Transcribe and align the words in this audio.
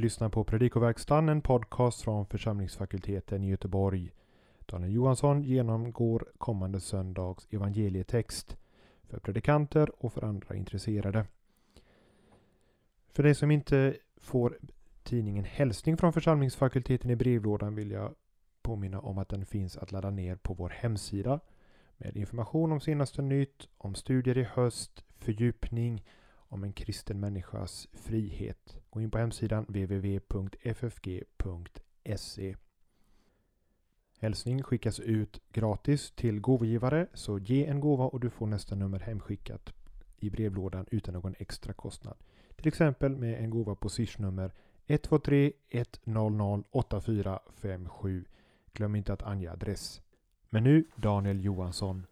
lyssnar 0.00 0.28
på 0.28 0.44
Predikoverkstan, 0.44 1.28
en 1.28 1.42
podcast 1.42 2.02
från 2.02 2.26
församlingsfakulteten 2.26 3.44
i 3.44 3.50
Göteborg. 3.50 4.12
Daniel 4.66 4.92
Johansson 4.92 5.42
genomgår 5.42 6.28
kommande 6.38 6.80
söndags 6.80 7.46
evangelietext 7.50 8.56
för 9.02 9.18
predikanter 9.18 10.04
och 10.04 10.12
för 10.12 10.24
andra 10.24 10.54
intresserade. 10.54 11.26
För 13.12 13.22
dig 13.22 13.34
som 13.34 13.50
inte 13.50 13.96
får 14.20 14.58
tidningen 15.02 15.44
Hälsning 15.44 15.96
från 15.96 16.12
församlingsfakulteten 16.12 17.10
i 17.10 17.16
brevlådan 17.16 17.74
vill 17.74 17.90
jag 17.90 18.14
påminna 18.62 19.00
om 19.00 19.18
att 19.18 19.28
den 19.28 19.46
finns 19.46 19.76
att 19.76 19.92
ladda 19.92 20.10
ner 20.10 20.36
på 20.36 20.54
vår 20.54 20.68
hemsida 20.68 21.40
med 21.96 22.16
information 22.16 22.72
om 22.72 22.80
senaste 22.80 23.22
nytt, 23.22 23.68
om 23.78 23.94
studier 23.94 24.38
i 24.38 24.42
höst, 24.42 25.04
fördjupning, 25.18 26.04
om 26.50 26.64
en 26.64 26.72
kristen 26.72 27.20
människas 27.20 27.88
frihet. 27.92 28.76
Gå 28.90 29.00
in 29.00 29.10
på 29.10 29.18
hemsidan 29.18 29.64
www.ffg.se. 29.64 30.16
Hälsning 34.18 34.62
skickas 34.62 35.00
ut 35.00 35.40
gratis 35.52 36.10
till 36.10 36.40
gåvogivare 36.40 37.06
så 37.14 37.38
ge 37.38 37.66
en 37.66 37.80
gåva 37.80 38.04
och 38.04 38.20
du 38.20 38.30
får 38.30 38.46
nästa 38.46 38.74
nummer 38.74 39.00
hemskickat 39.00 39.72
i 40.18 40.30
brevlådan 40.30 40.86
utan 40.90 41.14
någon 41.14 41.34
extra 41.38 41.72
kostnad. 41.72 42.16
Till 42.56 42.68
exempel 42.68 43.16
med 43.16 43.44
en 43.44 43.50
gåva 43.50 43.74
på 43.74 43.88
swishnummer 43.88 44.52
123 44.86 45.52
100 46.04 46.64
8457. 46.70 48.24
Glöm 48.72 48.96
inte 48.96 49.12
att 49.12 49.22
ange 49.22 49.50
adress. 49.50 50.02
Men 50.48 50.64
nu 50.64 50.84
Daniel 50.96 51.44
Johansson. 51.44 52.06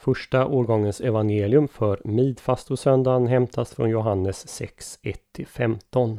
Första 0.00 0.46
årgångens 0.46 1.00
evangelium 1.00 1.68
för 1.68 2.00
midfastosöndagen 2.04 3.26
hämtas 3.26 3.74
från 3.74 3.90
Johannes 3.90 4.48
6, 4.48 4.98
1-15. 5.02 6.18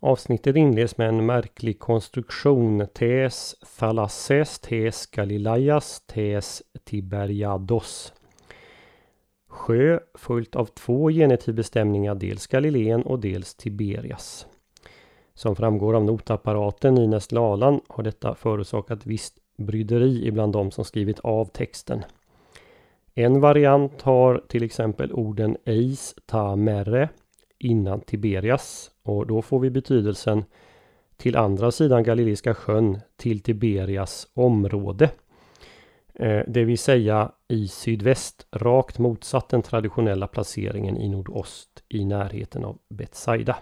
Avsnittet 0.00 0.56
inleds 0.56 0.98
med 0.98 1.08
en 1.08 1.26
märklig 1.26 1.78
konstruktion. 1.78 2.86
Tes 2.94 3.54
thalasses, 3.78 4.58
tes 4.58 5.06
galilaias, 5.06 6.02
tes 6.06 6.62
tiberiados. 6.84 8.12
Sjö 9.48 10.00
följt 10.14 10.56
av 10.56 10.66
två 10.66 11.10
genitivbestämningar, 11.10 12.14
dels 12.14 12.46
Galileen 12.46 13.02
och 13.02 13.20
dels 13.20 13.54
Tiberias. 13.54 14.46
Som 15.34 15.56
framgår 15.56 15.94
av 15.94 16.04
notapparaten 16.04 16.98
i 16.98 17.06
Nästlalan 17.06 17.80
har 17.88 18.02
detta 18.04 18.34
förorsakat 18.34 19.06
visst 19.06 19.38
bryderi 19.56 20.26
ibland 20.26 20.52
de 20.52 20.70
som 20.70 20.84
skrivit 20.84 21.20
av 21.20 21.44
texten. 21.44 22.02
En 23.14 23.40
variant 23.40 24.02
har 24.02 24.44
till 24.48 24.62
exempel 24.62 25.12
orden 25.12 25.56
eis 25.64 26.14
ta 26.26 26.56
merre 26.56 27.08
innan 27.58 28.00
Tiberias 28.00 28.90
och 29.02 29.26
då 29.26 29.42
får 29.42 29.60
vi 29.60 29.70
betydelsen 29.70 30.44
till 31.16 31.36
andra 31.36 31.70
sidan 31.70 32.02
Galileiska 32.02 32.54
sjön 32.54 32.98
till 33.16 33.40
Tiberias 33.40 34.28
område. 34.34 35.10
Eh, 36.14 36.42
det 36.48 36.64
vill 36.64 36.78
säga 36.78 37.32
i 37.48 37.68
sydväst, 37.68 38.46
rakt 38.50 38.98
motsatt 38.98 39.48
den 39.48 39.62
traditionella 39.62 40.26
placeringen 40.26 40.96
i 40.96 41.08
nordost 41.08 41.84
i 41.88 42.04
närheten 42.04 42.64
av 42.64 42.78
Betsaida. 42.88 43.56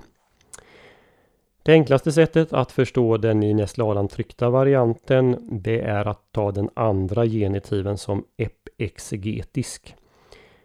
Det 1.65 1.73
enklaste 1.73 2.13
sättet 2.13 2.53
att 2.53 2.73
förstå 2.73 3.17
den 3.17 3.43
i 3.43 3.55
Nästlalan 3.55 4.09
tryckta 4.09 4.51
varianten 4.51 5.49
det 5.63 5.81
är 5.81 6.09
att 6.09 6.33
ta 6.33 6.53
den 6.53 6.71
andra 6.75 7.27
genitiven 7.27 7.99
som 7.99 8.25
epexegetisk. 8.37 9.95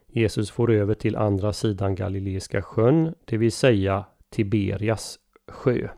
Jesus 0.08 0.52
får 0.52 0.72
över 0.72 0.94
till 0.94 1.16
andra 1.16 1.54
sidan 1.54 1.96
Galileiska 1.96 2.62
sjön, 2.62 3.16
det 3.26 3.38
vill 3.38 3.52
säga 3.52 4.06
Tiberias 4.30 5.20
sjö. 5.48 5.90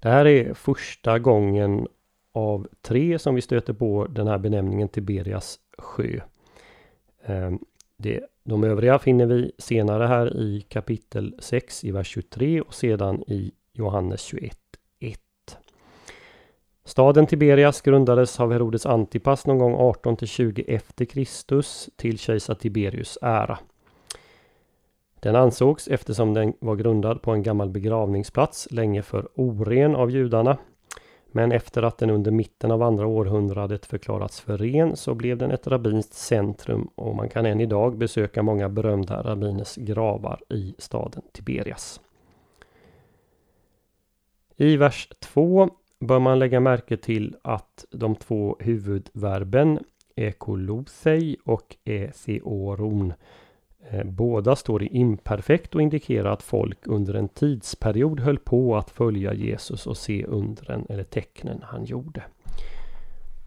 Det 0.00 0.08
här 0.08 0.26
är 0.26 0.54
första 0.54 1.18
gången 1.18 1.86
av 2.32 2.68
tre 2.82 3.18
som 3.18 3.34
vi 3.34 3.40
stöter 3.40 3.72
på 3.72 4.06
den 4.06 4.26
här 4.26 4.38
benämningen 4.38 4.88
Tiberias 4.88 5.58
sjö. 5.78 6.20
Ehm, 7.24 7.58
det, 8.02 8.20
de 8.44 8.64
övriga 8.64 8.98
finner 8.98 9.26
vi 9.26 9.52
senare 9.58 10.06
här 10.06 10.36
i 10.36 10.60
kapitel 10.68 11.34
6 11.38 11.84
i 11.84 11.90
vers 11.90 12.06
23 12.06 12.60
och 12.60 12.74
sedan 12.74 13.22
i 13.26 13.52
Johannes 13.72 14.20
21 14.22 14.58
1. 15.00 15.20
Staden 16.84 17.26
Tiberias 17.26 17.80
grundades 17.80 18.40
av 18.40 18.52
Herodes 18.52 18.86
Antipas 18.86 19.46
någon 19.46 19.58
gång 19.58 19.74
18 19.74 20.16
till 20.16 20.28
20 20.28 20.64
efter 20.68 21.04
Kristus 21.04 21.90
till 21.96 22.18
kejsar 22.18 22.54
Tiberius 22.54 23.18
ära. 23.22 23.58
Den 25.20 25.36
ansågs 25.36 25.88
eftersom 25.88 26.34
den 26.34 26.54
var 26.60 26.76
grundad 26.76 27.22
på 27.22 27.32
en 27.32 27.42
gammal 27.42 27.70
begravningsplats 27.70 28.68
länge 28.70 29.02
för 29.02 29.28
oren 29.34 29.96
av 29.96 30.10
judarna 30.10 30.58
men 31.32 31.52
efter 31.52 31.82
att 31.82 31.98
den 31.98 32.10
under 32.10 32.30
mitten 32.30 32.70
av 32.70 32.82
andra 32.82 33.06
århundradet 33.06 33.86
förklarats 33.86 34.40
för 34.40 34.58
ren 34.58 34.96
så 34.96 35.14
blev 35.14 35.38
den 35.38 35.50
ett 35.50 35.66
rabbinskt 35.66 36.14
centrum 36.14 36.88
och 36.94 37.16
man 37.16 37.28
kan 37.28 37.46
än 37.46 37.60
idag 37.60 37.98
besöka 37.98 38.42
många 38.42 38.68
berömda 38.68 39.22
rabbiners 39.22 39.76
gravar 39.76 40.40
i 40.48 40.74
staden 40.78 41.22
Tiberias. 41.32 42.00
I 44.56 44.76
vers 44.76 45.08
2 45.20 45.70
bör 46.00 46.18
man 46.18 46.38
lägga 46.38 46.60
märke 46.60 46.96
till 46.96 47.36
att 47.42 47.84
de 47.90 48.16
två 48.16 48.56
huvudverben 48.60 49.78
ekolosei 50.16 51.36
och 51.44 51.76
eseoron 51.84 53.12
Eh, 53.90 54.04
båda 54.04 54.56
står 54.56 54.82
i 54.82 54.86
imperfekt 54.86 55.74
och 55.74 55.82
indikerar 55.82 56.32
att 56.32 56.42
folk 56.42 56.86
under 56.86 57.14
en 57.14 57.28
tidsperiod 57.28 58.20
höll 58.20 58.38
på 58.38 58.76
att 58.76 58.90
följa 58.90 59.34
Jesus 59.34 59.86
och 59.86 59.96
se 59.96 60.24
undren 60.24 60.86
eller 60.88 61.04
tecknen 61.04 61.60
han 61.62 61.84
gjorde. 61.84 62.22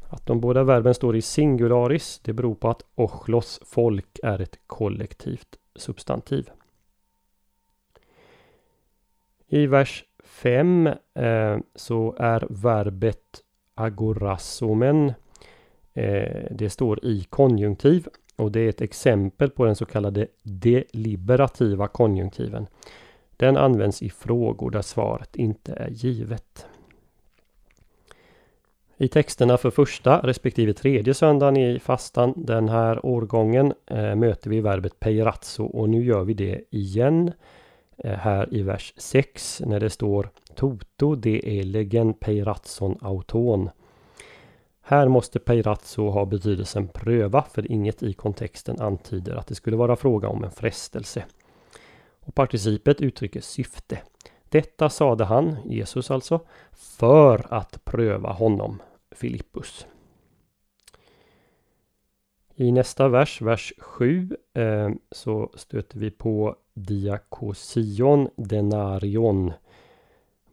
Att 0.10 0.26
de 0.26 0.40
båda 0.40 0.64
verben 0.64 0.94
står 0.94 1.16
i 1.16 1.22
singularis 1.22 2.22
det 2.24 2.34
beror 2.34 2.56
på 2.56 2.70
att 2.70 2.84
ochlos, 2.96 3.60
folk, 3.66 4.20
är 4.24 4.42
ett 4.42 4.60
kollektivt 4.68 5.58
substantiv. 5.76 6.50
I 9.48 9.68
vers 9.68 10.06
5 10.24 10.88
eh, 11.14 11.58
så 11.76 12.16
är 12.20 12.48
verbet 12.50 13.44
agorasomen 13.76 15.14
eh, 15.94 16.46
det 16.52 16.70
står 16.70 17.06
i 17.06 17.24
konjunktiv 17.30 18.08
och 18.42 18.52
det 18.52 18.60
är 18.60 18.70
ett 18.70 18.82
exempel 18.82 19.50
på 19.50 19.66
den 19.66 19.76
så 19.76 19.86
kallade 19.86 20.28
deliberativa 20.44 21.88
konjunktiven. 21.88 22.68
Den 23.38 23.58
används 23.58 24.02
i 24.02 24.10
frågor 24.10 24.72
där 24.72 24.82
svaret 24.82 25.36
inte 25.36 25.74
är 25.74 25.90
givet. 25.90 26.66
I 28.98 29.08
texterna 29.08 29.58
för 29.58 29.70
första 29.70 30.20
respektive 30.20 30.74
tredje 30.74 31.14
söndagen 31.14 31.58
i 31.58 31.80
fastan 31.80 32.34
den 32.36 32.70
här 32.70 33.06
årgången 33.06 33.74
eh, 33.86 34.16
möter 34.16 34.50
vi 34.50 34.62
verbet 34.62 35.00
peirazzo 35.00 35.66
och 35.66 35.90
nu 35.90 36.04
gör 36.04 36.24
vi 36.24 36.34
det 36.34 36.62
igen 36.70 37.32
eh, 37.98 38.14
här 38.14 38.54
i 38.54 38.62
vers 38.62 38.94
6 38.98 39.62
när 39.66 39.80
det 39.80 39.90
står 39.90 40.30
Toto 40.56 41.16
de 41.16 41.60
elegen 41.60 42.14
peiratson 42.14 42.98
auton. 43.02 43.70
Här 44.92 45.08
måste 45.08 45.40
peirazzo 45.40 46.10
ha 46.10 46.26
betydelsen 46.26 46.88
pröva 46.88 47.42
för 47.42 47.72
inget 47.72 48.04
i 48.04 48.14
kontexten 48.14 48.82
antyder 48.82 49.36
att 49.36 49.48
det 49.48 49.56
skulle 49.56 49.78
vara 49.78 49.96
fråga 49.96 50.28
om 50.28 50.44
en 50.44 50.52
frestelse. 50.52 51.26
Och 52.20 52.36
participet 52.36 53.02
uttrycker 53.02 53.42
syfte. 53.42 54.00
Detta 54.50 54.90
sade 54.90 55.26
han, 55.26 55.58
Jesus 55.66 56.12
alltså, 56.12 56.40
för 56.72 57.54
att 57.54 57.86
pröva 57.86 58.32
honom, 58.32 58.82
Filippus. 59.12 59.88
I 62.56 62.72
nästa 62.72 63.08
vers, 63.08 63.42
vers 63.42 63.74
7, 63.78 64.38
eh, 64.54 64.90
så 65.12 65.52
stöter 65.56 66.00
vi 66.00 66.12
på 66.12 66.56
diakosion 66.74 68.30
denarion. 68.36 69.54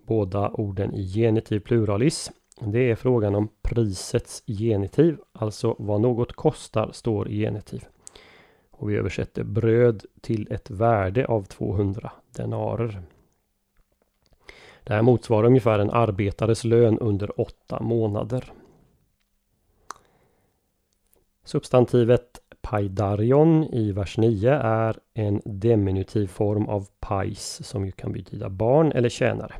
Båda 0.06 0.50
orden 0.50 0.94
i 0.94 1.02
genitiv 1.02 1.60
pluralis. 1.60 2.30
Det 2.60 2.90
är 2.90 2.94
frågan 2.94 3.34
om 3.34 3.48
prisets 3.62 4.42
genitiv, 4.46 5.18
alltså 5.32 5.76
vad 5.78 6.00
något 6.00 6.32
kostar 6.32 6.90
står 6.92 7.28
i 7.28 7.40
genitiv. 7.40 7.84
Och 8.70 8.90
vi 8.90 8.96
översätter 8.96 9.44
bröd 9.44 10.04
till 10.20 10.52
ett 10.52 10.70
värde 10.70 11.26
av 11.26 11.42
200 11.42 12.12
denarer. 12.32 13.02
Det 14.84 14.94
här 14.94 15.02
motsvarar 15.02 15.46
ungefär 15.46 15.78
en 15.78 15.90
arbetares 15.90 16.64
lön 16.64 16.98
under 16.98 17.40
åtta 17.40 17.80
månader. 17.82 18.52
Substantivet 21.44 22.40
paidarion 22.60 23.64
i 23.64 23.92
vers 23.92 24.18
9 24.18 24.52
är 24.52 24.98
en 25.14 25.42
diminutiv 25.44 26.26
form 26.26 26.66
av 26.66 26.88
pais 27.00 27.66
som 27.66 27.86
ju 27.86 27.92
kan 27.92 28.12
betyda 28.12 28.48
barn 28.48 28.92
eller 28.92 29.08
tjänare. 29.08 29.54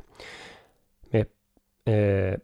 Med 1.09 1.25
eh, 1.85 2.39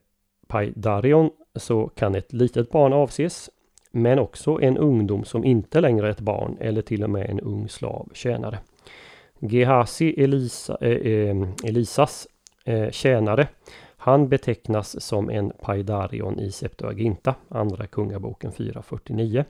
paidarion 0.48 1.30
så 1.56 1.88
kan 1.88 2.16
ett 2.16 2.34
litet 2.34 2.72
barn 2.72 2.94
avses, 2.94 3.50
men 3.92 4.20
också 4.20 4.62
en 4.62 4.78
ungdom 4.78 5.24
som 5.24 5.44
inte 5.44 5.82
längre 5.82 6.08
är 6.08 6.12
ett 6.12 6.20
barn 6.20 6.58
eller 6.60 6.82
till 6.82 7.04
och 7.04 7.10
med 7.10 7.30
en 7.30 7.40
ung 7.40 7.70
slav 7.70 8.10
tjänare. 8.14 8.60
Gehazi, 9.40 10.24
Elisa, 10.24 10.78
eh, 10.82 11.30
ehm, 11.30 11.48
Elisas 11.64 12.28
eh, 12.66 12.90
tjänare, 12.90 13.48
han 13.98 14.30
betecknas 14.30 15.04
som 15.04 15.30
en 15.30 15.52
paidarion 15.62 16.40
i 16.40 16.52
Septuaginta, 16.52 17.36
Andra 17.50 17.88
Kungaboken 17.88 18.52
449. 18.52 19.46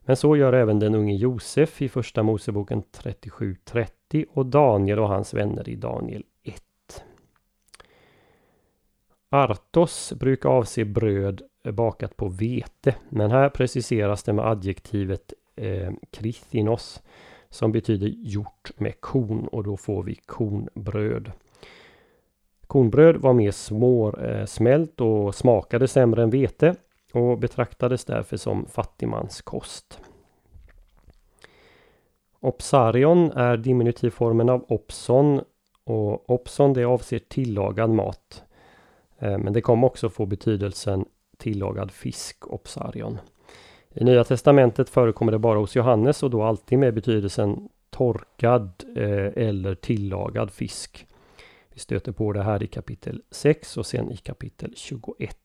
Men 0.00 0.16
så 0.16 0.36
gör 0.36 0.52
även 0.52 0.78
den 0.78 0.94
unge 0.94 1.14
Josef 1.14 1.82
i 1.82 1.88
Första 1.88 2.22
Moseboken 2.22 2.82
37.30 2.82 4.26
och 4.32 4.46
Daniel 4.46 4.98
och 4.98 5.08
hans 5.08 5.34
vänner 5.34 5.68
i 5.68 5.76
Daniel 5.76 6.24
1. 6.42 6.62
Artos 9.32 10.12
brukar 10.12 10.48
avse 10.48 10.84
bröd 10.84 11.42
bakat 11.64 12.16
på 12.16 12.28
vete, 12.28 12.94
men 13.08 13.30
här 13.30 13.48
preciseras 13.48 14.22
det 14.22 14.32
med 14.32 14.46
adjektivet 14.46 15.32
eh, 15.56 15.92
krithinos 16.10 17.02
som 17.50 17.72
betyder 17.72 18.08
gjort 18.08 18.70
med 18.76 19.00
korn 19.00 19.46
och 19.46 19.64
då 19.64 19.76
får 19.76 20.02
vi 20.02 20.14
kornbröd. 20.14 21.32
Kornbröd 22.66 23.16
var 23.16 23.32
mer 23.32 24.24
eh, 24.24 24.46
smält 24.46 25.00
och 25.00 25.34
smakade 25.34 25.88
sämre 25.88 26.22
än 26.22 26.30
vete 26.30 26.74
och 27.12 27.38
betraktades 27.38 28.04
därför 28.04 28.36
som 28.36 28.66
fattigmanskost. 28.66 30.00
Opsarion 32.40 33.32
är 33.32 33.56
diminutivformen 33.56 34.48
av 34.48 34.64
opson 34.68 35.40
och 35.84 36.30
opson 36.30 36.72
det 36.72 36.84
avser 36.84 37.18
tillagad 37.18 37.90
mat. 37.90 38.44
Eh, 39.20 39.38
men 39.38 39.52
det 39.52 39.60
kom 39.60 39.84
också 39.84 40.08
få 40.08 40.26
betydelsen 40.26 41.04
tillagad 41.38 41.90
fisk, 41.90 42.52
opsarion. 42.52 43.18
I 43.94 44.04
Nya 44.04 44.24
Testamentet 44.24 44.90
förekommer 44.90 45.32
det 45.32 45.38
bara 45.38 45.58
hos 45.58 45.76
Johannes 45.76 46.22
och 46.22 46.30
då 46.30 46.42
alltid 46.42 46.78
med 46.78 46.94
betydelsen 46.94 47.68
torkad 47.90 48.84
eh, 48.96 49.44
eller 49.46 49.74
tillagad 49.74 50.50
fisk. 50.50 51.06
Vi 51.68 51.80
stöter 51.80 52.12
på 52.12 52.32
det 52.32 52.42
här 52.42 52.62
i 52.62 52.66
kapitel 52.66 53.22
6 53.30 53.76
och 53.76 53.86
sen 53.86 54.12
i 54.12 54.16
kapitel 54.16 54.72
21. 54.76 55.36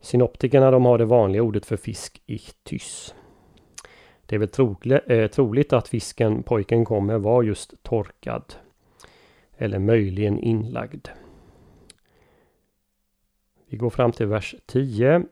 Synoptikerna 0.00 0.70
de 0.70 0.84
har 0.84 0.98
det 0.98 1.04
vanliga 1.04 1.42
ordet 1.42 1.66
för 1.66 1.76
fisk 1.76 2.22
ichtys. 2.26 3.14
Det 4.26 4.34
är 4.34 4.38
väl 4.38 5.00
eh, 5.06 5.26
troligt 5.26 5.72
att 5.72 5.88
fisken 5.88 6.42
pojken 6.42 6.84
kom 6.84 7.06
med 7.06 7.20
var 7.20 7.42
just 7.42 7.82
torkad. 7.82 8.54
Eller 9.56 9.78
möjligen 9.78 10.38
inlagd. 10.38 11.08
Vi 13.68 13.76
går 13.76 13.90
fram 13.90 14.12
till 14.12 14.26
vers 14.26 14.54
10. 14.66 15.22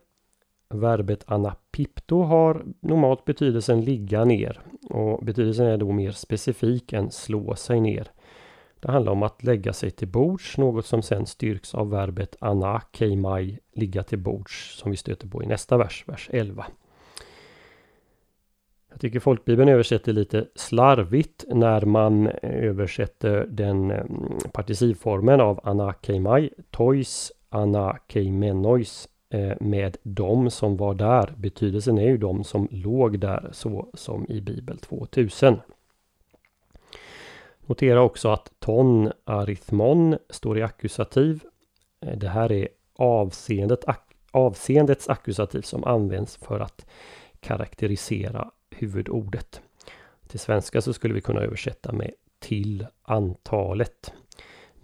Verbet 0.68 1.24
anapipto 1.26 2.22
har 2.22 2.64
normalt 2.80 3.24
betydelsen 3.24 3.80
ligga 3.80 4.24
ner 4.24 4.60
och 4.90 5.24
betydelsen 5.24 5.66
är 5.66 5.76
då 5.76 5.92
mer 5.92 6.10
specifik 6.10 6.92
än 6.92 7.10
slå 7.10 7.54
sig 7.54 7.80
ner. 7.80 8.10
Det 8.80 8.92
handlar 8.92 9.12
om 9.12 9.22
att 9.22 9.42
lägga 9.42 9.72
sig 9.72 9.90
till 9.90 10.08
bords, 10.08 10.58
något 10.58 10.86
som 10.86 11.02
sen 11.02 11.26
styrks 11.26 11.74
av 11.74 11.90
verbet 11.90 12.36
anakeimai, 12.40 13.58
ligga 13.72 14.02
till 14.02 14.18
bords, 14.18 14.78
som 14.78 14.90
vi 14.90 14.96
stöter 14.96 15.28
på 15.28 15.42
i 15.42 15.46
nästa 15.46 15.76
vers, 15.76 16.04
vers 16.06 16.30
11. 16.32 16.66
Jag 18.90 19.00
tycker 19.00 19.20
folkbibeln 19.20 19.68
översätter 19.68 20.12
lite 20.12 20.46
slarvigt 20.54 21.44
när 21.48 21.80
man 21.84 22.26
eh, 22.26 22.34
översätter 22.42 23.46
den 23.50 23.90
eh, 23.90 24.04
participformen 24.52 25.40
av 25.40 25.60
anakeimai, 25.64 26.50
tois 26.70 27.32
Anna 27.48 27.98
Keimenois 28.08 29.08
eh, 29.30 29.56
med 29.60 29.96
de 30.02 30.50
som 30.50 30.76
var 30.76 30.94
där. 30.94 31.34
Betydelsen 31.36 31.98
är 31.98 32.06
ju 32.06 32.16
de 32.16 32.44
som 32.44 32.68
låg 32.70 33.18
där 33.18 33.48
så 33.52 33.90
som 33.94 34.26
i 34.28 34.40
Bibel 34.40 34.78
2000. 34.78 35.60
Notera 37.66 38.02
också 38.02 38.28
att 38.28 38.52
ton 38.58 39.12
arithmon 39.24 40.18
står 40.30 40.58
i 40.58 40.62
ackusativ. 40.62 41.44
Eh, 42.00 42.18
det 42.18 42.28
här 42.28 42.52
är 42.52 42.68
avseendet, 42.96 43.84
avseendets 44.30 45.08
ackusativ 45.08 45.60
som 45.62 45.84
används 45.84 46.36
för 46.36 46.60
att 46.60 46.86
karaktärisera 47.40 48.50
huvudordet. 48.70 49.60
Till 50.26 50.40
svenska 50.40 50.80
så 50.80 50.92
skulle 50.92 51.14
vi 51.14 51.20
kunna 51.20 51.40
översätta 51.40 51.92
med 51.92 52.10
till 52.38 52.86
antalet. 53.02 54.12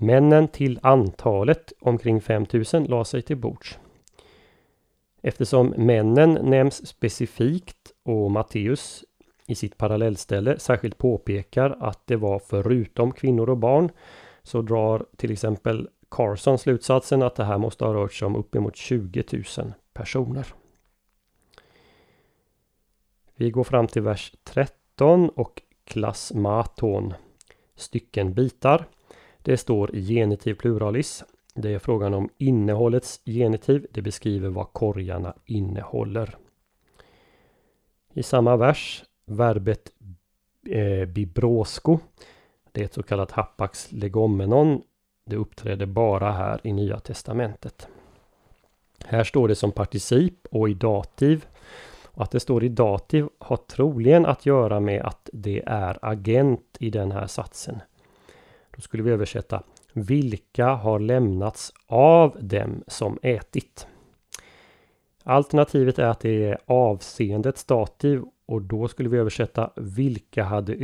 Männen 0.02 0.48
till 0.48 0.78
antalet, 0.82 1.72
omkring 1.80 2.20
5000, 2.20 2.84
la 2.84 3.04
sig 3.04 3.22
till 3.22 3.36
bords. 3.36 3.78
Eftersom 5.22 5.74
männen 5.76 6.38
nämns 6.42 6.86
specifikt 6.86 7.92
och 8.02 8.30
Matteus 8.30 9.04
i 9.46 9.54
sitt 9.54 9.76
parallellställe 9.76 10.58
särskilt 10.58 10.98
påpekar 10.98 11.76
att 11.80 12.06
det 12.06 12.16
var 12.16 12.38
förutom 12.38 13.12
kvinnor 13.12 13.50
och 13.50 13.58
barn 13.58 13.90
så 14.42 14.62
drar 14.62 15.06
till 15.16 15.32
exempel 15.32 15.88
Carson 16.10 16.58
slutsatsen 16.58 17.22
att 17.22 17.36
det 17.36 17.44
här 17.44 17.58
måste 17.58 17.84
ha 17.84 17.94
rört 17.94 18.12
sig 18.12 18.26
om 18.26 18.36
uppemot 18.36 18.76
20 18.76 19.24
000 19.58 19.72
personer. 19.92 20.46
Vi 23.36 23.50
går 23.50 23.64
fram 23.64 23.86
till 23.86 24.02
vers 24.02 24.32
13 24.44 25.28
och 25.28 25.62
klassmaton, 25.84 27.14
Stycken 27.74 28.34
bitar. 28.34 28.86
Det 29.42 29.56
står 29.56 29.94
i 29.94 30.00
genitiv 30.00 30.54
pluralis. 30.54 31.24
Det 31.54 31.74
är 31.74 31.78
frågan 31.78 32.14
om 32.14 32.28
innehållets 32.38 33.20
genitiv. 33.24 33.86
Det 33.90 34.02
beskriver 34.02 34.48
vad 34.48 34.72
korgarna 34.72 35.34
innehåller. 35.46 36.36
I 38.12 38.22
samma 38.22 38.56
vers 38.56 39.04
verbet 39.26 39.92
eh, 40.70 41.04
bibrosko. 41.04 41.98
Det 42.72 42.80
är 42.80 42.84
ett 42.84 42.94
så 42.94 43.02
kallat 43.02 43.30
hapax 43.30 43.92
legomenon. 43.92 44.82
Det 45.26 45.36
uppträder 45.36 45.86
bara 45.86 46.32
här 46.32 46.60
i 46.64 46.72
Nya 46.72 46.98
Testamentet. 46.98 47.88
Här 49.04 49.24
står 49.24 49.48
det 49.48 49.54
som 49.54 49.72
particip 49.72 50.46
och 50.50 50.68
i 50.68 50.74
dativ. 50.74 51.46
Och 52.04 52.22
att 52.22 52.30
det 52.30 52.40
står 52.40 52.64
i 52.64 52.68
dativ 52.68 53.28
har 53.38 53.56
troligen 53.56 54.26
att 54.26 54.46
göra 54.46 54.80
med 54.80 55.02
att 55.02 55.30
det 55.32 55.62
är 55.66 55.98
agent 56.02 56.76
i 56.78 56.90
den 56.90 57.12
här 57.12 57.26
satsen. 57.26 57.80
Då 58.82 58.84
skulle 58.84 59.02
vi 59.02 59.10
översätta 59.10 59.62
Vilka 59.92 60.66
har 60.66 60.98
lämnats 60.98 61.72
av 61.86 62.36
dem 62.40 62.84
som 62.86 63.18
ätit? 63.22 63.86
Alternativet 65.24 65.98
är 65.98 66.06
att 66.06 66.20
det 66.20 66.44
är 66.44 66.58
avseendet 66.66 67.58
stativ 67.58 68.22
och 68.46 68.62
då 68.62 68.88
skulle 68.88 69.08
vi 69.08 69.18
översätta 69.18 69.70
vilka 69.76 70.44
hade 70.44 70.74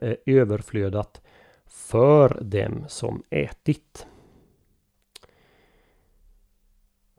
eh, 0.00 0.14
överflödat 0.26 1.20
för 1.66 2.38
dem 2.40 2.84
som 2.88 3.22
ätit. 3.30 4.06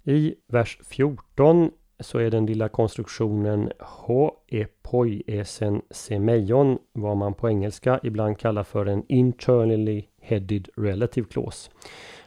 I 0.03 0.35
vers 0.47 0.79
14 0.83 1.71
så 1.99 2.19
är 2.19 2.31
den 2.31 2.45
lilla 2.45 2.69
konstruktionen 2.69 3.71
H 3.79 4.33
epoiesen 4.47 5.81
semeion 5.91 6.77
vad 6.93 7.17
man 7.17 7.33
på 7.33 7.49
engelska 7.49 7.99
ibland 8.03 8.37
kallar 8.37 8.63
för 8.63 8.85
en 8.85 9.03
internally 9.07 10.03
headed 10.21 10.69
relative 10.77 11.27
clause. 11.27 11.71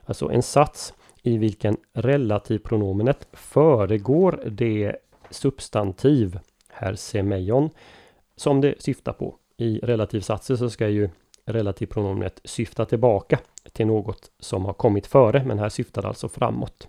Alltså 0.05 0.31
en 0.31 0.43
sats 0.43 0.95
i 1.23 1.39
vilken 1.39 1.77
relativpronomenet 1.93 3.29
föregår 3.33 4.43
det 4.47 4.97
substantiv, 5.31 6.39
här 6.69 6.95
semeion, 6.95 7.71
som 8.37 8.61
det 8.61 8.83
syftar 8.83 9.13
på. 9.13 9.37
I 9.57 9.79
relativsatser 9.79 10.57
så 10.57 10.71
ska 10.71 10.89
ju 10.89 11.09
relativpronomenet 11.45 12.41
syfta 12.45 12.85
tillbaka 12.85 13.39
till 13.73 13.87
något 13.87 14.31
som 14.39 14.65
har 14.65 14.73
kommit 14.73 15.07
före, 15.07 15.45
men 15.45 15.59
här 15.59 15.69
syftar 15.69 16.03
det 16.03 16.09
alltså 16.09 16.29
framåt. 16.29 16.89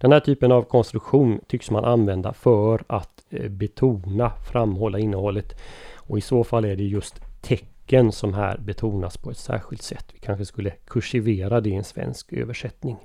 Den 0.00 0.12
här 0.12 0.20
typen 0.20 0.52
av 0.52 0.62
konstruktion 0.62 1.40
tycks 1.46 1.70
man 1.70 1.84
använda 1.84 2.32
för 2.32 2.82
att 2.86 3.24
eh, 3.30 3.48
betona, 3.48 4.32
framhålla 4.52 4.98
innehållet. 4.98 5.60
Och 5.96 6.18
i 6.18 6.20
så 6.20 6.44
fall 6.44 6.64
är 6.64 6.76
det 6.76 6.84
just 6.84 7.20
tecken 7.40 8.12
som 8.12 8.34
här 8.34 8.58
betonas 8.58 9.16
på 9.16 9.30
ett 9.30 9.36
särskilt 9.36 9.82
sätt. 9.82 10.06
Vi 10.12 10.18
kanske 10.18 10.44
skulle 10.44 10.70
kursivera 10.70 11.60
det 11.60 11.70
i 11.70 11.74
en 11.74 11.84
svensk 11.84 12.32
översättning. 12.32 12.96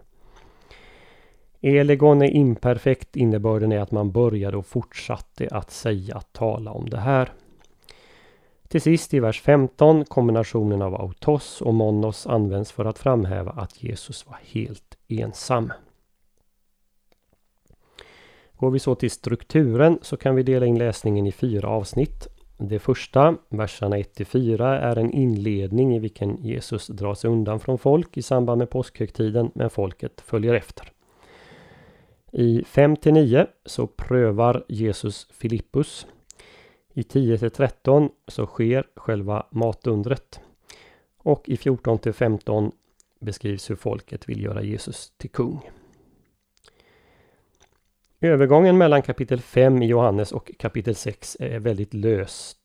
Elegon 1.62 2.22
är 2.22 2.30
imperfekt. 2.30 3.16
Innebörden 3.16 3.72
är 3.72 3.80
att 3.80 3.92
man 3.92 4.12
började 4.12 4.58
och 4.58 4.66
fortsatte 4.66 5.48
att 5.52 5.72
säga, 5.72 6.22
tala 6.32 6.72
om 6.72 6.90
det 6.90 7.00
här. 7.00 7.32
Till 8.68 8.82
sist 8.82 9.14
i 9.14 9.20
vers 9.20 9.42
15 9.42 10.06
kombinationen 10.06 10.82
av 10.82 11.02
autos 11.02 11.62
och 11.62 11.74
monos 11.74 12.28
används 12.28 12.72
för 12.72 12.86
att 12.86 13.00
framhäva 13.00 13.52
att 13.52 13.84
Jesus 13.84 14.28
var 14.28 14.38
helt 14.44 14.98
ensam. 15.08 15.72
Går 18.58 18.72
vi 18.72 18.80
så 18.80 18.96
till 18.96 19.12
strukturen 19.12 20.00
så 20.02 20.18
kan 20.18 20.36
vi 20.36 20.44
dela 20.44 20.66
in 20.66 20.78
läsningen 20.78 21.28
i 21.28 21.32
fyra 21.32 21.70
avsnitt. 21.70 22.28
Det 22.58 22.80
första, 22.80 23.38
verserna 23.50 23.98
1-4, 23.98 24.80
är 24.80 24.96
en 24.96 25.12
inledning 25.12 25.96
i 25.96 26.00
vilken 26.00 26.38
Jesus 26.44 26.88
drar 26.88 27.14
sig 27.14 27.30
undan 27.30 27.60
från 27.60 27.78
folk 27.78 28.18
i 28.18 28.22
samband 28.22 28.60
med 28.60 28.70
påskhögtiden, 28.70 29.52
men 29.56 29.70
folket 29.70 30.22
följer 30.22 30.54
efter. 30.54 30.92
I 32.32 32.62
5-9 32.62 33.48
så 33.66 33.88
prövar 33.88 34.66
Jesus 34.68 35.28
Filippus. 35.32 36.08
I 36.94 37.02
10-13 37.02 38.10
så 38.28 38.46
sker 38.46 38.88
själva 38.96 39.46
matundret. 39.50 40.40
Och 41.18 41.50
i 41.50 41.56
14-15 41.56 42.72
beskrivs 43.20 43.70
hur 43.70 43.76
folket 43.76 44.30
vill 44.30 44.44
göra 44.44 44.64
Jesus 44.64 45.14
till 45.18 45.30
kung. 45.30 45.62
Övergången 48.26 48.78
mellan 48.78 49.02
kapitel 49.02 49.42
5 49.42 49.82
i 49.82 49.86
Johannes 49.86 50.32
och 50.32 50.52
kapitel 50.60 50.96
6 50.96 51.38
är 51.40 51.60
väldigt 51.60 51.94
lös. 51.94 52.56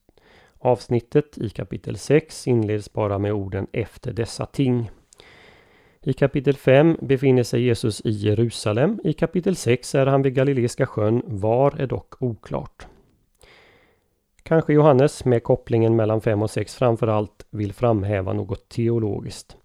Avsnittet 0.59 1.37
i 1.37 1.49
kapitel 1.49 1.97
6 1.97 2.47
inleds 2.47 2.93
bara 2.93 3.17
med 3.17 3.33
orden 3.33 3.67
efter 3.71 4.13
dessa 4.13 4.45
ting. 4.45 4.91
I 6.01 6.13
kapitel 6.13 6.55
5 6.55 6.97
befinner 7.01 7.43
sig 7.43 7.61
Jesus 7.61 8.01
i 8.01 8.09
Jerusalem. 8.09 8.99
I 9.03 9.13
kapitel 9.13 9.55
6 9.55 9.95
är 9.95 10.05
han 10.05 10.21
vid 10.21 10.33
Galileiska 10.33 10.85
sjön. 10.85 11.21
Var 11.25 11.81
är 11.81 11.87
dock 11.87 12.21
oklart. 12.21 12.87
Kanske 14.43 14.73
Johannes 14.73 15.25
med 15.25 15.43
kopplingen 15.43 15.95
mellan 15.95 16.21
5 16.21 16.41
och 16.41 16.51
6 16.51 16.75
framförallt 16.75 17.45
vill 17.49 17.73
framhäva 17.73 18.33
något 18.33 18.69
teologiskt. 18.69 19.57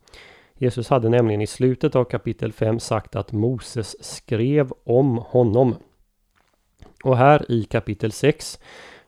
Jesus 0.58 0.88
hade 0.88 1.08
nämligen 1.08 1.40
i 1.40 1.46
slutet 1.46 1.96
av 1.96 2.04
kapitel 2.04 2.52
5 2.52 2.80
sagt 2.80 3.16
att 3.16 3.32
Moses 3.32 4.04
skrev 4.04 4.72
om 4.84 5.18
honom. 5.18 5.74
Och 7.06 7.16
här 7.16 7.52
i 7.52 7.64
kapitel 7.64 8.12
6 8.12 8.58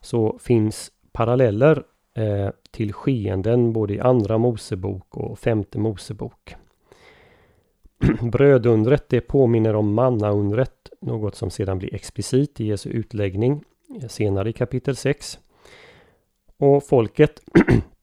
så 0.00 0.38
finns 0.38 0.93
paralleller 1.12 1.83
eh, 2.14 2.50
till 2.71 2.93
skeenden 2.93 3.73
både 3.73 3.95
i 3.95 4.00
andra 4.00 4.38
Mosebok 4.38 5.17
och 5.17 5.38
femte 5.38 5.78
Mosebok. 5.78 6.55
Brödundret 8.33 9.09
det 9.09 9.21
påminner 9.21 9.76
om 9.76 9.95
mannaundret, 9.95 10.90
något 11.00 11.35
som 11.35 11.50
sedan 11.50 11.78
blir 11.78 11.95
explicit 11.95 12.61
i 12.61 12.64
Jesu 12.64 12.90
utläggning 12.90 13.64
senare 14.09 14.50
i 14.50 14.52
kapitel 14.52 14.97
6. 14.97 15.38
Och 16.57 16.85
folket 16.85 17.40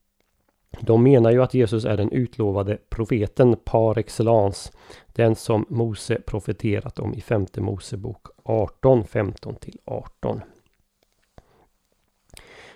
de 0.81 1.03
menar 1.03 1.31
ju 1.31 1.43
att 1.43 1.53
Jesus 1.53 1.85
är 1.85 1.97
den 1.97 2.11
utlovade 2.11 2.77
profeten 2.89 3.55
par 3.55 3.97
excellence. 3.97 4.71
Den 5.13 5.35
som 5.35 5.65
Mose 5.69 6.21
profeterat 6.25 6.99
om 6.99 7.13
i 7.13 7.21
femte 7.21 7.61
Mosebok 7.61 8.27
18, 8.43 9.03
15 9.03 9.55
till 9.55 9.77
18. 9.85 10.41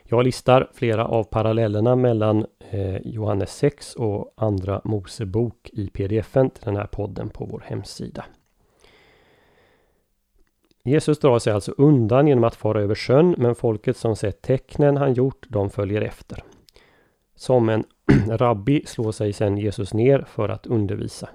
Jag 0.03 0.23
listar 0.23 0.69
flera 0.73 1.05
av 1.05 1.23
parallellerna 1.23 1.95
mellan 1.95 2.45
eh, 2.69 2.97
Johannes 2.97 3.55
6 3.55 3.95
och 3.95 4.33
andra 4.35 4.81
Mosebok 4.83 5.69
i 5.73 5.89
pdf-en 5.89 6.49
till 6.49 6.63
den 6.65 6.75
här 6.75 6.87
podden 6.87 7.29
på 7.29 7.45
vår 7.45 7.63
hemsida. 7.65 8.25
Jesus 10.83 11.19
drar 11.19 11.39
sig 11.39 11.53
alltså 11.53 11.73
undan 11.77 12.27
genom 12.27 12.43
att 12.43 12.55
fara 12.55 12.81
över 12.81 12.95
sjön 12.95 13.35
men 13.37 13.55
folket 13.55 13.97
som 13.97 14.15
sett 14.15 14.41
tecknen 14.41 14.97
han 14.97 15.13
gjort 15.13 15.45
de 15.49 15.69
följer 15.69 16.01
efter. 16.01 16.43
Som 17.39 17.69
en 17.69 17.83
rabbi 18.27 18.83
slår 18.85 19.11
sig 19.11 19.33
sedan 19.33 19.57
Jesus 19.57 19.93
ner 19.93 20.25
för 20.29 20.49
att 20.49 20.67
undervisa. 20.67 21.29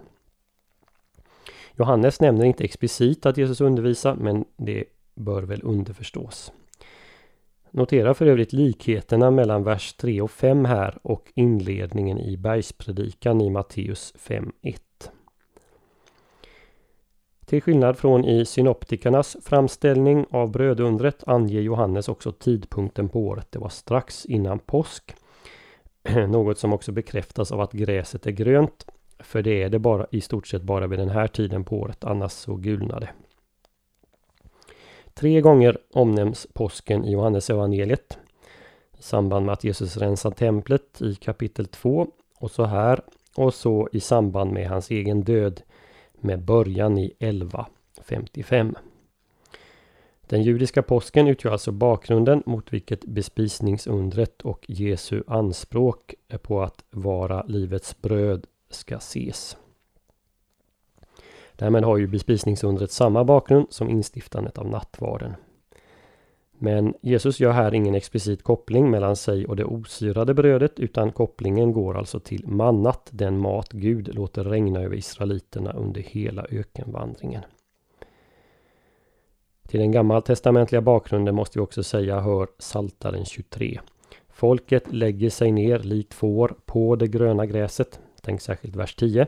Johannes 1.76 2.20
nämner 2.20 2.44
inte 2.44 2.64
explicit 2.64 3.26
att 3.26 3.36
Jesus 3.36 3.60
undervisar 3.60 4.14
men 4.14 4.44
det 4.56 4.84
bör 5.14 5.42
väl 5.42 5.60
underförstås. 5.62 6.52
Notera 7.70 8.14
för 8.14 8.26
övrigt 8.26 8.52
likheterna 8.52 9.30
mellan 9.30 9.64
vers 9.64 9.92
3 9.92 10.20
och 10.20 10.30
5 10.30 10.64
här 10.64 10.98
och 11.02 11.32
inledningen 11.34 12.18
i 12.18 12.36
bergspredikan 12.36 13.40
i 13.40 13.50
Matteus 13.50 14.14
5.1. 14.18 14.76
Till 17.46 17.62
skillnad 17.62 17.98
från 17.98 18.24
i 18.24 18.44
synoptikernas 18.44 19.36
framställning 19.42 20.26
av 20.30 20.50
brödundret 20.50 21.24
anger 21.26 21.60
Johannes 21.60 22.08
också 22.08 22.32
tidpunkten 22.32 23.08
på 23.08 23.20
året. 23.20 23.46
Det 23.50 23.58
var 23.58 23.68
strax 23.68 24.26
innan 24.26 24.58
påsk. 24.58 25.14
Något 26.28 26.58
som 26.58 26.72
också 26.72 26.92
bekräftas 26.92 27.52
av 27.52 27.60
att 27.60 27.72
gräset 27.72 28.26
är 28.26 28.30
grönt. 28.30 28.86
För 29.18 29.42
det 29.42 29.62
är 29.62 29.68
det 29.68 29.78
bara 29.78 30.06
i 30.10 30.20
stort 30.20 30.46
sett 30.46 30.62
bara 30.62 30.86
vid 30.86 30.98
den 30.98 31.08
här 31.08 31.28
tiden 31.28 31.64
på 31.64 31.78
året, 31.78 32.04
annars 32.04 32.32
så 32.32 32.54
gulnar 32.54 33.00
det. 33.00 33.10
Tre 35.14 35.40
gånger 35.40 35.78
omnämns 35.92 36.46
påsken 36.52 37.04
i 37.04 37.12
Johannes 37.12 37.50
evangeliet 37.50 38.18
i 38.98 39.02
samband 39.02 39.46
med 39.46 39.52
att 39.52 39.64
Jesus 39.64 39.96
rensar 39.96 40.30
templet 40.30 41.02
i 41.02 41.14
kapitel 41.14 41.66
2 41.66 42.06
och 42.38 42.50
så 42.50 42.64
här 42.64 43.00
och 43.36 43.54
så 43.54 43.88
i 43.92 44.00
samband 44.00 44.52
med 44.52 44.68
hans 44.68 44.90
egen 44.90 45.24
död 45.24 45.62
med 46.14 46.44
början 46.44 46.98
i 46.98 47.14
1155. 47.18 48.76
Den 50.26 50.42
judiska 50.42 50.82
påsken 50.82 51.28
utgör 51.28 51.52
alltså 51.52 51.72
bakgrunden 51.72 52.42
mot 52.46 52.72
vilket 52.72 53.04
bespisningsundret 53.04 54.42
och 54.42 54.64
Jesu 54.68 55.22
anspråk 55.26 56.14
på 56.42 56.62
att 56.62 56.84
vara 56.90 57.42
livets 57.42 58.02
bröd 58.02 58.46
ska 58.70 58.96
ses. 58.96 59.56
Därmed 61.56 61.84
har 61.84 61.96
ju 61.96 62.06
bespisningsundret 62.06 62.90
samma 62.90 63.24
bakgrund 63.24 63.66
som 63.70 63.90
instiftandet 63.90 64.58
av 64.58 64.68
nattvarden. 64.68 65.34
Men 66.58 66.94
Jesus 67.00 67.40
gör 67.40 67.52
här 67.52 67.74
ingen 67.74 67.94
explicit 67.94 68.42
koppling 68.42 68.90
mellan 68.90 69.16
sig 69.16 69.46
och 69.46 69.56
det 69.56 69.64
osyrade 69.64 70.34
brödet 70.34 70.80
utan 70.80 71.12
kopplingen 71.12 71.72
går 71.72 71.98
alltså 71.98 72.20
till 72.20 72.46
mannat, 72.46 73.08
den 73.12 73.38
mat 73.38 73.72
Gud 73.72 74.14
låter 74.14 74.44
regna 74.44 74.80
över 74.80 74.96
israeliterna 74.96 75.72
under 75.72 76.00
hela 76.00 76.46
ökenvandringen. 76.50 77.42
Till 79.74 79.80
den 79.80 79.92
gammaltestamentliga 79.92 80.80
bakgrunden 80.80 81.34
måste 81.34 81.58
vi 81.58 81.64
också 81.64 81.82
säga 81.82 82.20
hör 82.20 82.48
Saltaren 82.58 83.24
23. 83.24 83.80
Folket 84.32 84.92
lägger 84.92 85.30
sig 85.30 85.52
ner 85.52 85.78
likt 85.78 86.14
får 86.14 86.54
på 86.64 86.96
det 86.96 87.06
gröna 87.06 87.46
gräset. 87.46 88.00
Tänk 88.22 88.40
särskilt 88.40 88.76
vers 88.76 88.94
10. 88.94 89.26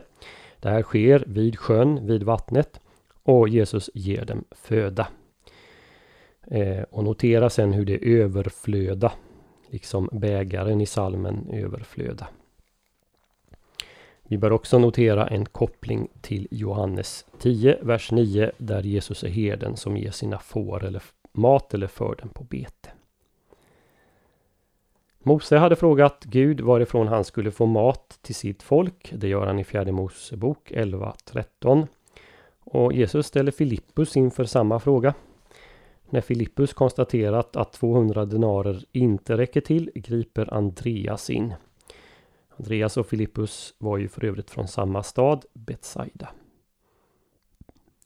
Det 0.59 0.69
här 0.69 0.81
sker 0.81 1.23
vid 1.27 1.59
sjön, 1.59 2.07
vid 2.07 2.23
vattnet 2.23 2.79
och 3.23 3.49
Jesus 3.49 3.89
ger 3.93 4.25
dem 4.25 4.43
föda. 4.51 5.07
Eh, 6.47 6.83
och 6.91 7.03
notera 7.03 7.49
sen 7.49 7.73
hur 7.73 7.85
det 7.85 8.21
överflöda, 8.21 9.11
liksom 9.69 10.09
bägaren 10.11 10.81
i 10.81 10.85
salmen 10.85 11.49
överflöda. 11.53 12.27
Vi 14.29 14.37
bör 14.37 14.51
också 14.51 14.79
notera 14.79 15.27
en 15.27 15.45
koppling 15.45 16.07
till 16.21 16.47
Johannes 16.51 17.25
10, 17.39 17.77
vers 17.81 18.11
9, 18.11 18.51
där 18.57 18.83
Jesus 18.83 19.23
är 19.23 19.29
herden 19.29 19.77
som 19.77 19.97
ger 19.97 20.11
sina 20.11 20.39
får 20.39 20.85
eller 20.85 21.03
mat 21.31 21.73
eller 21.73 21.87
för 21.87 22.15
dem 22.15 22.29
på 22.29 22.43
bete. 22.43 22.91
Mose 25.19 25.57
hade 25.57 25.75
frågat 25.75 26.23
Gud 26.25 26.61
varifrån 26.61 27.07
han 27.07 27.23
skulle 27.23 27.51
få 27.51 27.65
mat 27.65 28.19
till 28.21 28.35
sitt 28.35 28.63
folk. 28.63 29.13
Det 29.15 29.27
gör 29.27 29.47
han 29.47 29.59
i 29.59 29.63
fjärde 29.63 29.91
Mosebok 29.91 30.71
11.13. 30.71 31.87
Och 32.59 32.93
Jesus 32.93 33.27
ställer 33.27 33.51
Filippus 33.51 34.17
inför 34.17 34.43
samma 34.43 34.79
fråga. 34.79 35.13
När 36.09 36.21
Filippus 36.21 36.73
konstaterat 36.73 37.55
att 37.55 37.73
200 37.73 38.25
denarer 38.25 38.83
inte 38.91 39.37
räcker 39.37 39.61
till 39.61 39.91
griper 39.95 40.53
Andreas 40.53 41.29
in. 41.29 41.53
Andreas 42.57 42.97
och 42.97 43.07
Filippus 43.07 43.73
var 43.77 43.97
ju 43.97 44.07
för 44.07 44.25
övrigt 44.25 44.49
från 44.49 44.67
samma 44.67 45.03
stad, 45.03 45.45
Betsaida. 45.53 46.29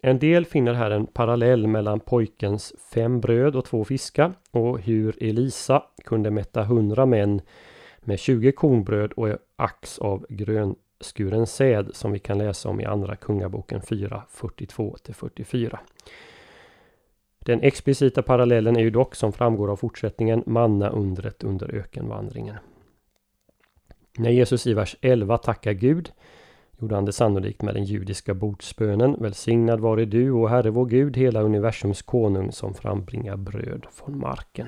En 0.02 0.20
del 0.20 0.46
finner 0.46 0.74
här 0.74 0.92
en 0.92 1.08
parallell 1.08 1.68
mellan 1.68 2.00
pojkens 2.00 2.74
fem 2.94 3.22
bröd 3.22 3.56
och 3.56 3.66
två 3.66 3.86
fiskar 3.86 4.34
och 4.52 4.80
hur 4.80 5.24
Elisa 5.24 5.84
kunde 6.06 6.32
mätta 6.32 6.64
hundra 6.64 7.06
män 7.06 7.42
med 8.00 8.20
20 8.20 8.52
kornbröd 8.52 9.12
och 9.14 9.30
ax 9.56 10.00
av 10.00 10.26
grönskuren 10.30 11.48
säd 11.48 11.90
som 11.94 12.12
vi 12.12 12.20
kan 12.20 12.38
läsa 12.38 12.70
om 12.70 12.82
i 12.82 12.86
Andra 12.86 13.16
Kungaboken 13.16 13.82
4, 13.82 14.24
42-44. 14.32 15.78
Den 17.40 17.62
explicita 17.62 18.22
parallellen 18.22 18.76
är 18.76 18.82
ju 18.82 18.90
dock 18.90 19.16
som 19.16 19.34
framgår 19.34 19.72
av 19.72 19.76
fortsättningen 19.76 20.44
manna 20.46 20.90
undret 20.90 21.44
under 21.44 21.76
ökenvandringen. 21.76 22.56
När 24.18 24.30
Jesus 24.30 24.68
i 24.68 24.74
vers 24.74 24.96
11 25.02 25.38
tackar 25.38 25.74
Gud 25.74 26.12
gjorde 26.80 26.96
han 26.96 27.06
det 27.06 27.14
sannolikt 27.14 27.62
med 27.62 27.76
den 27.76 27.84
judiska 27.84 28.34
bordsbönen 28.34 29.16
Välsignad 29.20 29.80
vare 29.80 30.06
du 30.06 30.32
och 30.32 30.50
Herre 30.50 30.70
vår 30.70 30.86
Gud, 30.86 31.18
hela 31.18 31.42
universums 31.42 32.02
konung 32.02 32.52
som 32.52 32.74
frambringar 32.74 33.38
bröd 33.38 33.86
från 33.92 34.20
marken. 34.20 34.68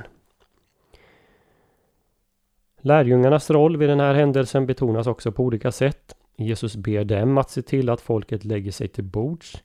Lärjungarnas 2.82 3.50
roll 3.50 3.78
vid 3.78 3.90
den 3.90 4.00
här 4.00 4.14
händelsen 4.14 4.66
betonas 4.66 5.08
också 5.08 5.32
på 5.32 5.44
olika 5.44 5.72
sätt. 5.72 6.16
Jesus 6.36 6.76
ber 6.76 7.04
dem 7.04 7.38
att 7.38 7.50
se 7.50 7.62
till 7.62 7.90
att 7.90 8.02
folket 8.02 8.46
lägger 8.46 8.72
sig 8.72 8.88
till 8.88 9.04
bords 9.04 9.64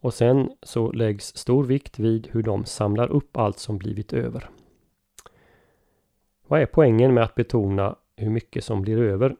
och 0.00 0.14
sen 0.14 0.50
så 0.62 0.92
läggs 0.92 1.36
stor 1.36 1.64
vikt 1.64 1.98
vid 1.98 2.28
hur 2.32 2.42
de 2.42 2.64
samlar 2.64 3.08
upp 3.08 3.36
allt 3.36 3.58
som 3.58 3.78
blivit 3.78 4.12
över. 4.12 4.50
Vad 6.46 6.62
är 6.62 6.66
poängen 6.66 7.14
med 7.14 7.24
att 7.24 7.34
betona 7.34 7.96
hur 8.20 8.30
mycket 8.30 8.64
som 8.64 8.82
blir 8.82 8.98
över? 8.98 9.36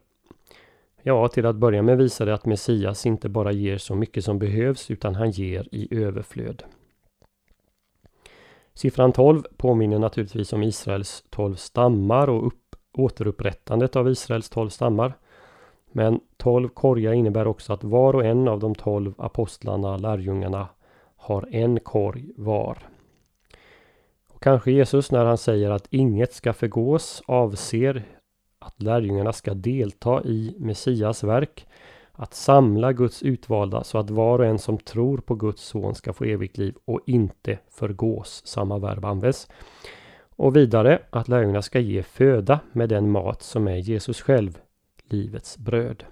Ja, 1.03 1.27
till 1.27 1.45
att 1.45 1.55
börja 1.55 1.81
med 1.81 1.97
visar 1.97 2.25
det 2.25 2.33
att 2.33 2.45
Messias 2.45 3.05
inte 3.05 3.29
bara 3.29 3.51
ger 3.51 3.77
så 3.77 3.95
mycket 3.95 4.23
som 4.23 4.39
behövs 4.39 4.91
utan 4.91 5.15
han 5.15 5.31
ger 5.31 5.67
i 5.71 6.03
överflöd. 6.03 6.63
Siffran 8.73 9.11
12 9.11 9.43
påminner 9.57 9.99
naturligtvis 9.99 10.53
om 10.53 10.63
Israels 10.63 11.23
12 11.29 11.55
stammar 11.55 12.29
och 12.29 12.47
upp, 12.47 12.75
återupprättandet 12.93 13.95
av 13.95 14.09
Israels 14.09 14.49
12 14.49 14.69
stammar. 14.69 15.13
Men 15.91 16.19
12 16.37 16.69
korgar 16.69 17.13
innebär 17.13 17.47
också 17.47 17.73
att 17.73 17.83
var 17.83 18.15
och 18.15 18.25
en 18.25 18.47
av 18.47 18.59
de 18.59 18.75
12 18.75 19.13
apostlarna, 19.17 19.97
lärjungarna, 19.97 20.67
har 21.15 21.47
en 21.51 21.79
korg 21.79 22.31
var. 22.35 22.77
Och 24.33 24.41
kanske 24.41 24.71
Jesus 24.71 25.11
när 25.11 25.25
han 25.25 25.37
säger 25.37 25.71
att 25.71 25.87
inget 25.89 26.33
ska 26.33 26.53
förgås 26.53 27.23
avser 27.25 28.03
att 28.61 28.81
lärjungarna 28.81 29.33
ska 29.33 29.53
delta 29.53 30.23
i 30.23 30.55
Messias 30.59 31.23
verk 31.23 31.67
att 32.11 32.33
samla 32.33 32.93
Guds 32.93 33.23
utvalda 33.23 33.83
så 33.83 33.97
att 33.97 34.09
var 34.09 34.39
och 34.39 34.45
en 34.45 34.59
som 34.59 34.77
tror 34.77 35.17
på 35.17 35.35
Guds 35.35 35.63
son 35.63 35.95
ska 35.95 36.13
få 36.13 36.23
evigt 36.23 36.57
liv 36.57 36.75
och 36.85 36.99
inte 37.05 37.59
förgås. 37.69 38.41
Samma 38.45 38.79
verb 38.79 39.05
används. 39.05 39.47
Och 40.35 40.55
vidare 40.55 40.99
att 41.09 41.27
lärjungarna 41.27 41.61
ska 41.61 41.79
ge 41.79 42.03
föda 42.03 42.59
med 42.71 42.89
den 42.89 43.11
mat 43.11 43.41
som 43.41 43.67
är 43.67 43.77
Jesus 43.77 44.21
själv, 44.21 44.57
livets 45.03 45.57
bröd. 45.57 46.03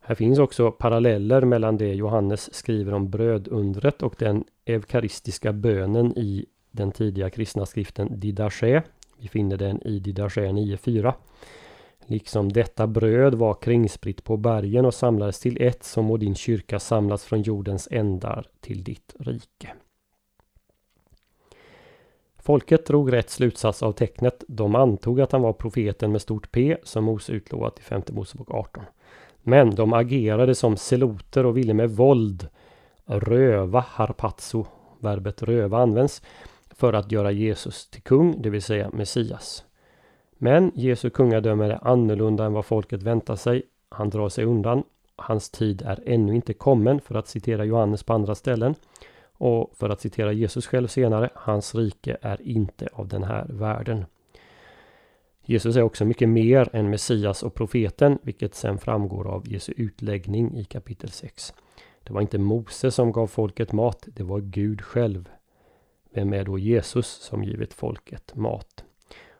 Här 0.00 0.14
finns 0.14 0.38
också 0.38 0.70
paralleller 0.70 1.42
mellan 1.44 1.76
det 1.76 1.94
Johannes 1.94 2.54
skriver 2.54 2.94
om 2.94 3.10
brödundret 3.10 4.02
och 4.02 4.14
den 4.18 4.44
eukaristiska 4.64 5.52
bönen 5.52 6.18
i 6.18 6.46
den 6.70 6.92
tidiga 6.92 7.30
kristna 7.30 7.66
skriften 7.66 8.20
Didache. 8.20 8.82
Vi 9.22 9.28
finner 9.28 9.56
den 9.56 9.82
i 9.82 9.98
Didache 9.98 10.40
9.4. 10.40 11.14
Liksom 12.06 12.52
detta 12.52 12.86
bröd 12.86 13.34
var 13.34 13.54
kringspritt 13.54 14.24
på 14.24 14.36
bergen 14.36 14.84
och 14.84 14.94
samlades 14.94 15.40
till 15.40 15.62
ett 15.62 15.84
som 15.84 16.04
må 16.04 16.16
din 16.16 16.34
kyrka 16.34 16.78
samlas 16.78 17.24
från 17.24 17.42
jordens 17.42 17.88
ändar 17.90 18.46
till 18.60 18.84
ditt 18.84 19.14
rike. 19.18 19.72
Folket 22.38 22.86
drog 22.86 23.12
rätt 23.12 23.30
slutsats 23.30 23.82
av 23.82 23.92
tecknet. 23.92 24.44
De 24.48 24.74
antog 24.74 25.20
att 25.20 25.32
han 25.32 25.42
var 25.42 25.52
profeten 25.52 26.12
med 26.12 26.22
stort 26.22 26.52
P 26.52 26.76
som 26.82 27.04
Mose 27.04 27.32
utlovat 27.32 27.78
i 27.78 27.82
femte 27.82 28.12
Mosebok 28.12 28.50
18. 28.50 28.84
Men 29.42 29.74
de 29.74 29.92
agerade 29.92 30.54
som 30.54 30.76
seloter 30.76 31.46
och 31.46 31.56
ville 31.56 31.74
med 31.74 31.90
våld 31.90 32.48
röva 33.04 33.80
harpazzo, 33.80 34.66
verbet 35.00 35.42
röva 35.42 35.78
används, 35.78 36.22
för 36.76 36.92
att 36.92 37.12
göra 37.12 37.30
Jesus 37.30 37.86
till 37.86 38.02
kung, 38.02 38.42
det 38.42 38.50
vill 38.50 38.62
säga 38.62 38.90
Messias. 38.92 39.64
Men 40.38 40.72
Jesu 40.74 41.10
kungadöme 41.10 41.64
är 41.64 41.88
annorlunda 41.88 42.44
än 42.44 42.52
vad 42.52 42.64
folket 42.64 43.02
väntar 43.02 43.36
sig. 43.36 43.62
Han 43.88 44.10
drar 44.10 44.28
sig 44.28 44.44
undan. 44.44 44.82
Hans 45.16 45.50
tid 45.50 45.82
är 45.82 46.02
ännu 46.06 46.34
inte 46.34 46.54
kommen 46.54 47.00
för 47.00 47.14
att 47.14 47.28
citera 47.28 47.64
Johannes 47.64 48.02
på 48.02 48.12
andra 48.12 48.34
ställen. 48.34 48.74
Och 49.32 49.72
för 49.76 49.88
att 49.88 50.00
citera 50.00 50.32
Jesus 50.32 50.66
själv 50.66 50.88
senare, 50.88 51.30
hans 51.34 51.74
rike 51.74 52.16
är 52.22 52.42
inte 52.42 52.88
av 52.92 53.08
den 53.08 53.24
här 53.24 53.46
världen. 53.48 54.04
Jesus 55.44 55.76
är 55.76 55.82
också 55.82 56.04
mycket 56.04 56.28
mer 56.28 56.68
än 56.72 56.90
Messias 56.90 57.42
och 57.42 57.54
profeten, 57.54 58.18
vilket 58.22 58.54
sen 58.54 58.78
framgår 58.78 59.28
av 59.28 59.48
Jesu 59.48 59.72
utläggning 59.76 60.56
i 60.56 60.64
kapitel 60.64 61.10
6. 61.10 61.54
Det 62.04 62.12
var 62.12 62.20
inte 62.20 62.38
Mose 62.38 62.90
som 62.90 63.12
gav 63.12 63.26
folket 63.26 63.72
mat, 63.72 64.06
det 64.06 64.22
var 64.22 64.40
Gud 64.40 64.82
själv. 64.82 65.28
Vem 66.14 66.32
är 66.32 66.44
då 66.44 66.58
Jesus 66.58 67.06
som 67.06 67.44
givit 67.44 67.74
folket 67.74 68.34
mat? 68.34 68.84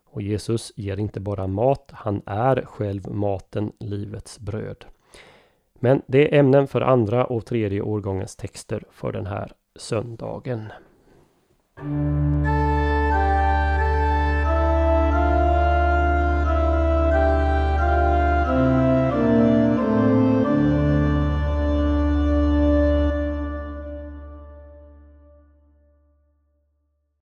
Och 0.05 0.23
Jesus 0.23 0.73
ger 0.77 0.97
inte 0.97 1.21
bara 1.21 1.47
mat, 1.47 1.91
han 1.93 2.23
är 2.27 2.63
själv 2.67 3.11
maten, 3.11 3.73
livets 3.79 4.39
bröd. 4.39 4.85
Men 5.75 6.03
det 6.07 6.35
är 6.35 6.39
ämnen 6.39 6.69
för 6.69 6.81
andra 6.81 7.25
och 7.25 7.47
tredje 7.47 7.83
årgångens 7.83 8.37
texter 8.37 8.85
för 8.91 9.13
den 9.13 9.27
här 9.27 9.53
söndagen. 9.77 10.67